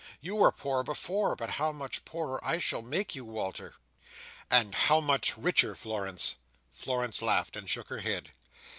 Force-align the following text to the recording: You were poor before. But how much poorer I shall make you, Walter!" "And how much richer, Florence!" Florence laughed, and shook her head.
You 0.19 0.37
were 0.37 0.51
poor 0.51 0.81
before. 0.81 1.35
But 1.35 1.51
how 1.61 1.71
much 1.71 2.05
poorer 2.05 2.43
I 2.43 2.57
shall 2.57 2.81
make 2.81 3.13
you, 3.13 3.23
Walter!" 3.23 3.75
"And 4.49 4.73
how 4.73 4.99
much 4.99 5.37
richer, 5.37 5.75
Florence!" 5.75 6.37
Florence 6.71 7.21
laughed, 7.21 7.55
and 7.55 7.69
shook 7.69 7.89
her 7.89 7.99
head. 7.99 8.31